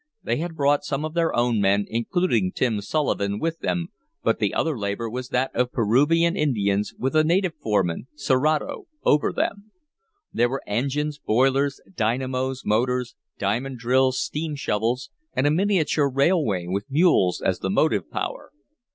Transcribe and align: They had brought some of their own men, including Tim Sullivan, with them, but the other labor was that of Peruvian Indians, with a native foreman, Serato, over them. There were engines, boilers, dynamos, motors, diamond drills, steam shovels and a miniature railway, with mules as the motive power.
They 0.23 0.37
had 0.37 0.55
brought 0.55 0.83
some 0.83 1.05
of 1.05 1.13
their 1.13 1.31
own 1.35 1.61
men, 1.61 1.85
including 1.87 2.51
Tim 2.53 2.81
Sullivan, 2.81 3.37
with 3.37 3.59
them, 3.59 3.89
but 4.23 4.39
the 4.39 4.51
other 4.51 4.75
labor 4.75 5.07
was 5.07 5.29
that 5.29 5.51
of 5.55 5.71
Peruvian 5.71 6.35
Indians, 6.35 6.91
with 6.97 7.15
a 7.15 7.23
native 7.23 7.53
foreman, 7.61 8.07
Serato, 8.15 8.87
over 9.03 9.31
them. 9.31 9.71
There 10.33 10.49
were 10.49 10.63
engines, 10.65 11.19
boilers, 11.19 11.79
dynamos, 11.95 12.63
motors, 12.65 13.13
diamond 13.37 13.77
drills, 13.77 14.19
steam 14.19 14.55
shovels 14.55 15.11
and 15.35 15.45
a 15.45 15.51
miniature 15.51 16.09
railway, 16.09 16.65
with 16.67 16.89
mules 16.89 17.39
as 17.39 17.59
the 17.59 17.69
motive 17.69 18.09
power. 18.09 18.49